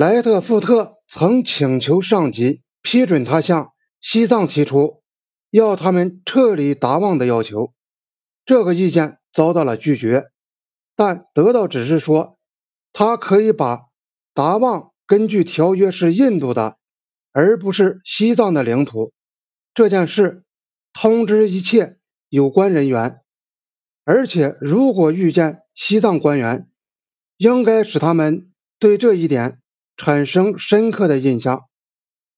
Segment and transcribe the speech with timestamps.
[0.00, 5.02] 莱特富特曾请求上级批准他向西藏提出
[5.50, 7.74] 要他们撤离达旺的要求，
[8.46, 10.30] 这个意见遭到了拒绝，
[10.96, 12.38] 但得到指示说
[12.94, 13.80] 他可以把
[14.32, 16.78] 达旺根据条约是印度的，
[17.32, 19.12] 而不是西藏的领土
[19.74, 20.44] 这件事
[20.94, 21.98] 通知一切
[22.30, 23.20] 有关人员，
[24.06, 26.70] 而且如果遇见西藏官员，
[27.36, 29.59] 应该使他们对这一点。
[30.02, 31.64] 产生深刻的印象，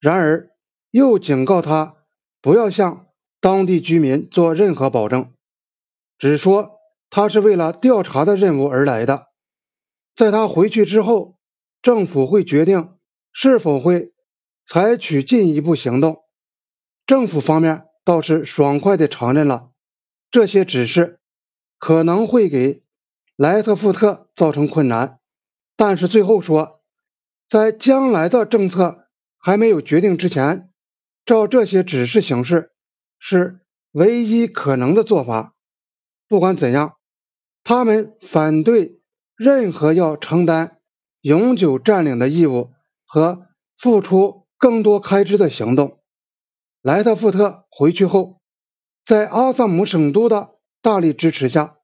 [0.01, 0.49] 然而
[0.91, 1.95] 又警告他
[2.41, 3.07] 不要向
[3.41, 5.33] 当地居民做任何保证，
[6.19, 6.73] 只说
[7.09, 9.29] 他是为了调查的任务而来的。
[10.17, 11.37] 在他回去之后，
[11.83, 12.97] 政府会决定
[13.33, 14.11] 是否会
[14.67, 16.19] 采取进一步行动。
[17.07, 19.71] 政府方面倒是爽快地承认了
[20.33, 21.21] 这些指示
[21.79, 22.83] 可能会给
[23.37, 25.21] 莱特富特造成困难，
[25.77, 26.72] 但是最后说。
[27.53, 30.71] 在将来的政策还没有决定之前，
[31.27, 32.71] 照这些指示行事
[33.19, 33.61] 是
[33.93, 35.53] 唯一可能的做法。
[36.31, 36.95] 不管怎样，
[37.63, 39.03] 他们反对
[39.37, 40.79] 任何要承担
[41.21, 42.71] 永久占领的义务
[43.05, 45.99] 和付出更多开支的行动。
[46.81, 48.41] 莱特福特回去后，
[49.05, 51.77] 在阿萨姆省都的大力支持下，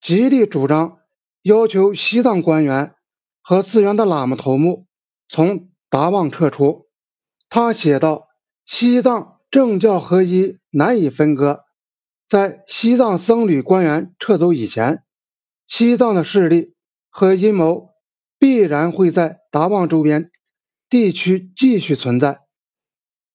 [0.00, 0.98] 极力主张
[1.42, 2.94] 要求西藏官员
[3.42, 4.86] 和自源的喇嘛头目。
[5.32, 6.88] 从达旺撤出，
[7.48, 8.26] 他写道
[8.66, 11.60] ：“西藏政教合一难以分割。
[12.28, 15.04] 在西藏僧侣官员撤走以前，
[15.68, 16.74] 西藏的势力
[17.10, 17.90] 和阴谋
[18.40, 20.32] 必然会在达旺周边
[20.88, 22.40] 地区继续存在。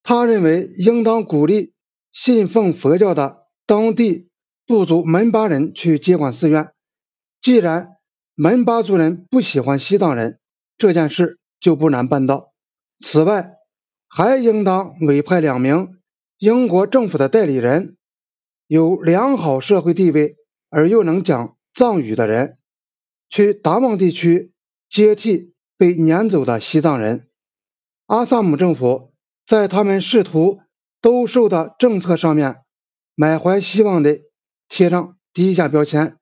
[0.03, 1.73] 他认为应当鼓励
[2.11, 4.29] 信奉佛教的当地
[4.67, 6.73] 部族门巴人去接管寺院。
[7.41, 7.91] 既然
[8.35, 10.41] 门巴族人不喜欢西藏人，
[10.77, 12.53] 这件事。”就不难办到。
[13.03, 13.55] 此外，
[14.07, 15.97] 还应当委派两名
[16.37, 17.97] 英国政府的代理人，
[18.67, 20.35] 有良好社会地位
[20.69, 22.59] 而又能讲藏语的人，
[23.31, 24.53] 去达旺地区
[24.91, 27.29] 接替被撵走的西藏人。
[28.05, 29.15] 阿萨姆政府
[29.47, 30.59] 在他们试图
[31.01, 32.57] 兜售的政策上面
[33.15, 34.21] 满怀希望地
[34.69, 36.19] 贴上低价标签，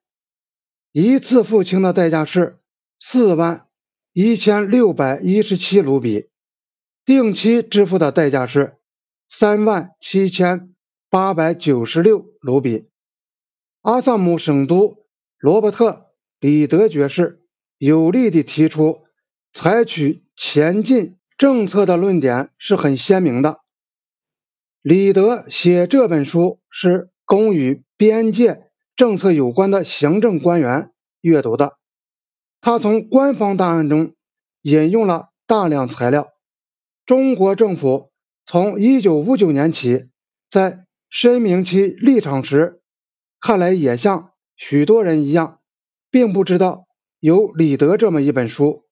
[0.90, 2.60] 一次付清的代价是
[2.98, 3.63] 四万。
[4.16, 6.28] 一千六百一十七卢比，
[7.04, 8.76] 定期支付的代价是
[9.28, 10.72] 三万七千
[11.10, 12.86] 八百九十六卢比。
[13.82, 14.98] 阿萨姆省都
[15.40, 15.90] 罗伯特·
[16.38, 17.40] 里德爵士
[17.76, 19.00] 有力地提出，
[19.52, 23.58] 采取前进政策的论点是很鲜明的。
[24.80, 31.78] 里德写这本书是供与边界政策有关的行政官员阅读的。
[32.64, 34.14] 他从官方档案中
[34.62, 36.28] 引用了大量材料。
[37.04, 38.10] 中国政府
[38.46, 40.06] 从1959年起
[40.50, 42.80] 在申明其立场时，
[43.38, 45.58] 看来也像许多人一样，
[46.10, 46.86] 并不知道
[47.20, 48.84] 有李德这么一本书。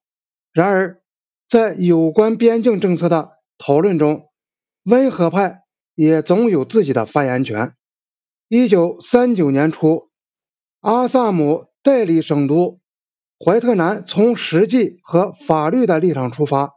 [0.53, 1.01] 然而，
[1.49, 4.29] 在有关边境政策的讨论中，
[4.85, 5.63] 温和派
[5.95, 7.73] 也总有自己的发言权。
[8.51, 10.11] 1939年初，
[10.83, 12.82] 阿萨姆代理省都。
[13.45, 16.75] 怀特南从实际和法律的立场出发，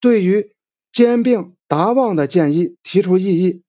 [0.00, 0.52] 对于
[0.92, 3.62] 兼并达旺的建议提出异议。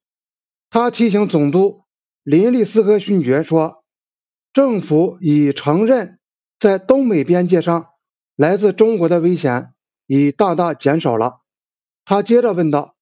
[0.72, 1.84] 他提醒总督
[2.24, 3.84] 林利斯科勋爵说
[4.54, 6.18] ：“政府已承认，
[6.60, 7.88] 在东北边界上
[8.36, 9.74] 来自中国的危险
[10.08, 11.42] 已大大减少了。”
[12.06, 12.96] 他接着问道：“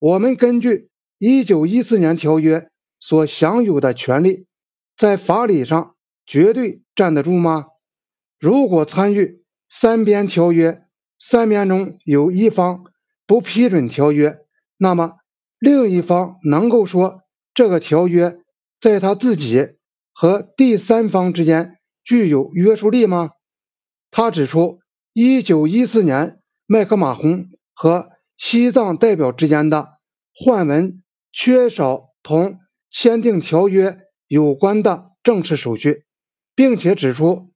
[0.00, 0.88] 我们根据
[1.18, 4.46] 1914年条约所享有的权利，
[4.96, 5.94] 在法理上
[6.24, 7.66] 绝对站得住吗？”
[8.42, 10.82] 如果参与三边条约，
[11.20, 12.86] 三边中有一方
[13.24, 14.36] 不批准条约，
[14.76, 15.12] 那么
[15.60, 17.20] 另一方能够说
[17.54, 18.40] 这个条约
[18.80, 19.76] 在他自己
[20.12, 23.30] 和第三方之间具有约束力吗？
[24.10, 24.80] 他指出，
[25.12, 29.86] 一九一四年麦克马洪和西藏代表之间的
[30.34, 32.58] 换文缺少同
[32.90, 36.02] 签订条约有关的正式手续，
[36.56, 37.51] 并且指出。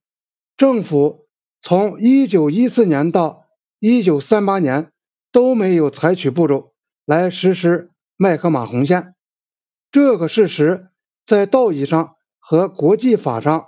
[0.57, 1.27] 政府
[1.61, 3.45] 从一九一四年到
[3.79, 4.91] 一九三八年
[5.31, 6.73] 都没有采取步骤
[7.05, 9.13] 来实施麦克马洪线，
[9.91, 10.87] 这个事实
[11.27, 13.67] 在道义上和国际法上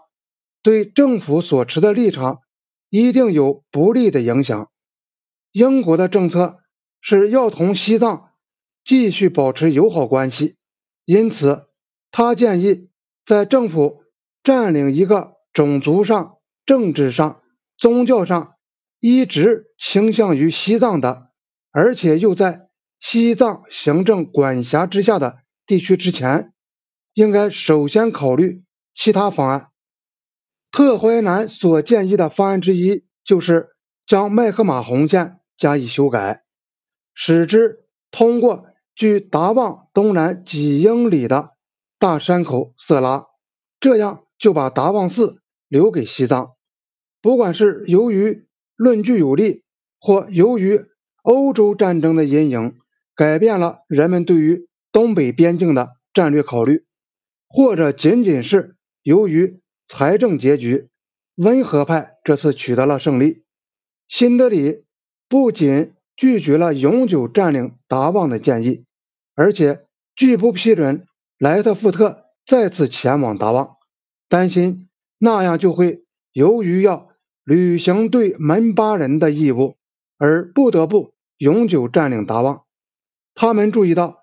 [0.63, 2.39] 对政府所持的立场
[2.89, 4.71] 一定有不利的影响。
[5.51, 6.57] 英国的政策
[7.01, 8.31] 是要同西藏
[8.83, 10.56] 继续保持友好关系，
[11.06, 11.68] 因此
[12.09, 12.89] 他建议
[13.27, 14.06] 在政府
[14.44, 16.38] 占领一个种族上。
[16.69, 17.42] 政治上、
[17.80, 18.54] 宗教上
[19.00, 21.31] 一直倾向于西藏的，
[21.71, 22.69] 而且又在
[23.00, 26.54] 西藏行政管辖之下的地区之前，
[27.16, 28.62] 应该首先考虑
[28.94, 29.69] 其他方案。
[30.71, 33.69] 特怀南所建议的方案之一，就是
[34.06, 36.44] 将麦克马洪线加以修改，
[37.15, 37.80] 使之
[38.12, 41.54] 通过距达旺东南几英里的
[41.98, 43.25] 大山口色拉，
[43.80, 46.51] 这样就把达旺寺留给西藏。
[47.21, 48.45] 不管是由于
[48.75, 49.63] 论据有力，
[50.00, 50.80] 或由于
[51.21, 52.77] 欧洲战争的阴影
[53.16, 56.86] 改变了人们对于东北边境的战略考虑，
[57.48, 60.88] 或者仅仅是由于财政结局，
[61.36, 63.44] 温和派这次取得了胜利。
[64.07, 64.86] 新德里
[65.27, 68.86] 不仅拒绝了永久占领达旺的建议，
[69.36, 69.81] 而且
[70.15, 71.06] 拒不批准
[71.38, 73.75] 莱特福特再次前往达旺，
[74.30, 77.08] 担心那样就会由于要
[77.50, 79.75] 履行对门巴人的义务
[80.19, 82.62] 而不得不永久占领达旺。
[83.34, 84.19] 他们注意到，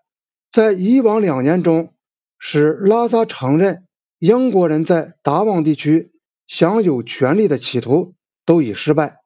[0.53, 1.93] 在以往两年中，
[2.39, 3.83] 使拉萨承认
[4.21, 6.13] 英国人在达旺地区
[6.47, 8.15] 享有权利的企图
[8.45, 9.17] 都已失败。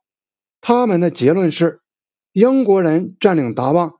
[0.62, 1.80] 他们的结论是，
[2.32, 3.96] 英国人占领达旺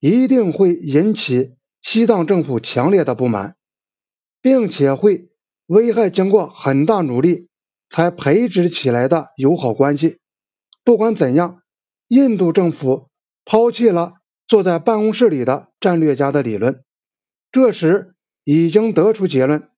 [0.00, 3.56] 一定会引起西藏政府强烈的不满，
[4.40, 5.28] 并且会
[5.66, 7.48] 危害经过很大努力
[7.92, 10.18] 才培植起来的友好关系。
[10.82, 11.60] 不管怎样，
[12.08, 13.08] 印度政府
[13.44, 14.14] 抛弃了
[14.48, 16.82] 坐在办公室里的战略家的理论。
[17.52, 19.68] 这时已经得出结论：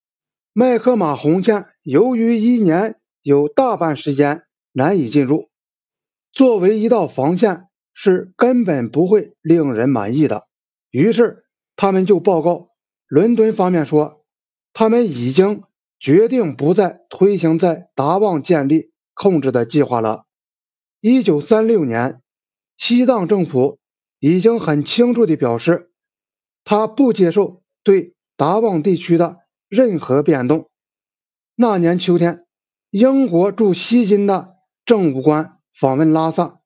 [0.53, 5.51] 麦克马洪线由于一年有大半时间难以进入。
[6.33, 10.45] 作为一道防线，是根本不会令人满意的。
[10.91, 11.45] 于是，
[11.77, 12.69] 他们就报告
[13.09, 14.25] 伦敦方面说，
[14.73, 15.65] 他们已经
[15.99, 20.25] 决定不再推行在达旺建立控制的计划了。
[21.01, 22.21] 一九三六年，
[22.77, 23.79] 西藏政府
[24.19, 25.91] 已经很清楚地表示，
[26.65, 29.39] 他不接受对达旺地区的
[29.69, 30.71] 任何变动。
[31.57, 32.47] 那年秋天，
[32.91, 34.55] 英国驻西金的
[34.85, 35.53] 政务官。
[35.81, 36.61] 访问拉萨，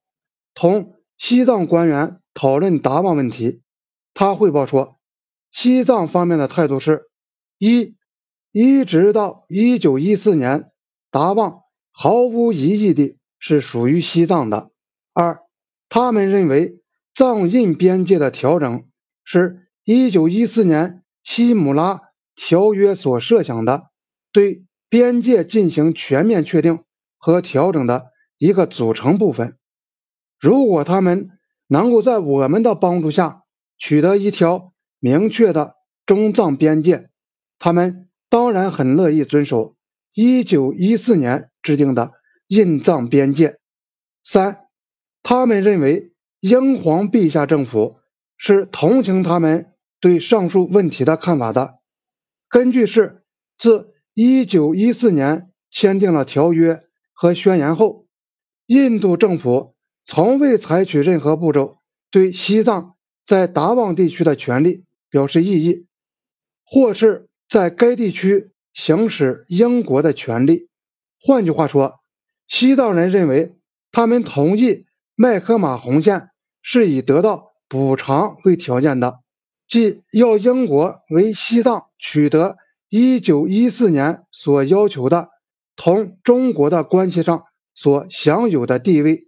[0.53, 3.63] 同西藏官员讨论达旺问题。
[4.13, 4.99] 他汇报说，
[5.51, 7.05] 西藏方面的态度是：
[7.57, 7.97] 一，
[8.59, 10.73] 一直到一九一四年，
[11.13, 11.61] 达旺
[11.93, 14.73] 毫无疑义地是属于西藏的；
[15.15, 15.39] 二，
[15.89, 16.81] 他们认为
[17.15, 18.89] 藏印边界的调整
[19.23, 22.01] 是一九一四年西姆拉
[22.35, 23.91] 条约所设想的
[24.33, 26.83] 对边界进行全面确定
[27.17, 28.07] 和调整的。
[28.41, 29.57] 一个组成部分。
[30.39, 31.31] 如果他们
[31.67, 33.43] 能够在我们的帮助下
[33.79, 35.75] 取得一条明确的
[36.07, 37.09] 中藏边界，
[37.59, 39.77] 他们当然很乐意遵守
[40.15, 42.13] 1914年制定的
[42.47, 43.59] 印藏边界。
[44.25, 44.67] 三，
[45.23, 47.97] 他们认为英皇陛下政府
[48.37, 49.67] 是同情他们
[50.01, 51.75] 对上述问题的看法的。
[52.49, 53.23] 根据是
[53.59, 56.83] 自1914年签订了条约
[57.13, 58.07] 和宣言后。
[58.67, 59.75] 印度政府
[60.05, 61.79] 从未采取任何步骤
[62.11, 65.87] 对西藏在达旺地区的权利表示异议，
[66.67, 70.69] 或是在该地区行使英国的权利。
[71.21, 72.01] 换句话说，
[72.47, 73.57] 西藏人认为
[73.93, 76.31] 他们同意麦克马洪线
[76.63, 79.21] 是以得到补偿为条件的，
[79.69, 82.57] 即要英国为西藏取得
[82.91, 85.29] 1914年所要求的
[85.77, 87.45] 同中国的关系上。
[87.81, 89.28] 所享有的地位